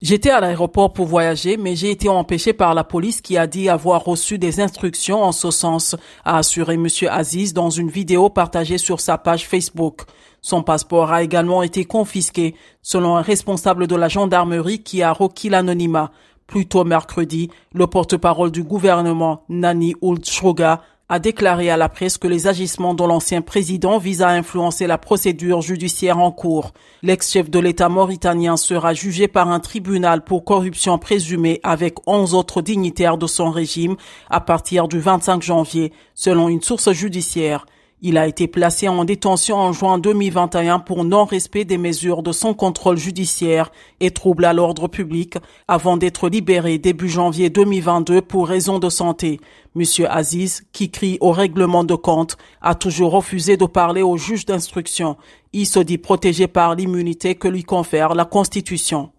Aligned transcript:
J'étais 0.00 0.30
à 0.30 0.38
l'aéroport 0.38 0.92
pour 0.92 1.06
voyager, 1.06 1.56
mais 1.56 1.74
j'ai 1.74 1.90
été 1.90 2.08
empêché 2.08 2.52
par 2.52 2.72
la 2.72 2.84
police 2.84 3.20
qui 3.20 3.36
a 3.36 3.48
dit 3.48 3.68
avoir 3.68 4.04
reçu 4.04 4.38
des 4.38 4.60
instructions 4.60 5.24
en 5.24 5.32
ce 5.32 5.50
sens, 5.50 5.96
a 6.24 6.36
assuré 6.38 6.74
M. 6.74 6.86
Aziz 7.10 7.52
dans 7.52 7.70
une 7.70 7.90
vidéo 7.90 8.30
partagée 8.30 8.78
sur 8.78 9.00
sa 9.00 9.18
page 9.18 9.48
Facebook. 9.48 10.02
Son 10.40 10.62
passeport 10.62 11.10
a 11.10 11.24
également 11.24 11.64
été 11.64 11.84
confisqué, 11.84 12.54
selon 12.80 13.16
un 13.16 13.22
responsable 13.22 13.88
de 13.88 13.96
la 13.96 14.08
gendarmerie 14.08 14.84
qui 14.84 15.02
a 15.02 15.10
requis 15.10 15.48
l'anonymat. 15.48 16.12
Plus 16.46 16.68
tôt 16.68 16.84
mercredi, 16.84 17.50
le 17.72 17.88
porte-parole 17.88 18.52
du 18.52 18.62
gouvernement, 18.62 19.42
Nani 19.48 19.96
Ould 20.00 20.24
a 21.10 21.18
déclaré 21.18 21.70
à 21.70 21.78
la 21.78 21.88
presse 21.88 22.18
que 22.18 22.28
les 22.28 22.46
agissements 22.48 22.92
de 22.92 23.02
l'ancien 23.02 23.40
président 23.40 23.98
visent 23.98 24.22
à 24.22 24.28
influencer 24.28 24.86
la 24.86 24.98
procédure 24.98 25.62
judiciaire 25.62 26.18
en 26.18 26.30
cours. 26.30 26.72
L'ex-chef 27.02 27.48
de 27.48 27.58
l'État 27.58 27.88
mauritanien 27.88 28.58
sera 28.58 28.92
jugé 28.92 29.26
par 29.26 29.48
un 29.48 29.58
tribunal 29.58 30.22
pour 30.22 30.44
corruption 30.44 30.98
présumée 30.98 31.60
avec 31.62 31.94
11 32.06 32.34
autres 32.34 32.60
dignitaires 32.60 33.16
de 33.16 33.26
son 33.26 33.50
régime 33.50 33.96
à 34.28 34.40
partir 34.40 34.86
du 34.86 34.98
25 34.98 35.42
janvier, 35.42 35.92
selon 36.14 36.50
une 36.50 36.62
source 36.62 36.92
judiciaire. 36.92 37.64
Il 38.00 38.16
a 38.16 38.28
été 38.28 38.46
placé 38.46 38.86
en 38.86 39.04
détention 39.04 39.56
en 39.56 39.72
juin 39.72 39.98
2021 39.98 40.78
pour 40.78 41.04
non-respect 41.04 41.64
des 41.64 41.78
mesures 41.78 42.22
de 42.22 42.30
son 42.30 42.54
contrôle 42.54 42.96
judiciaire 42.96 43.72
et 43.98 44.12
trouble 44.12 44.44
à 44.44 44.52
l'ordre 44.52 44.86
public 44.86 45.34
avant 45.66 45.96
d'être 45.96 46.28
libéré 46.28 46.78
début 46.78 47.08
janvier 47.08 47.50
2022 47.50 48.22
pour 48.22 48.46
raison 48.46 48.78
de 48.78 48.88
santé. 48.88 49.40
Monsieur 49.74 50.08
Aziz, 50.08 50.62
qui 50.72 50.92
crie 50.92 51.18
au 51.20 51.32
règlement 51.32 51.82
de 51.82 51.96
compte, 51.96 52.36
a 52.62 52.76
toujours 52.76 53.10
refusé 53.10 53.56
de 53.56 53.66
parler 53.66 54.02
au 54.02 54.16
juge 54.16 54.46
d'instruction. 54.46 55.16
Il 55.52 55.66
se 55.66 55.80
dit 55.80 55.98
protégé 55.98 56.46
par 56.46 56.76
l'immunité 56.76 57.34
que 57.34 57.48
lui 57.48 57.64
confère 57.64 58.14
la 58.14 58.24
Constitution. 58.24 59.10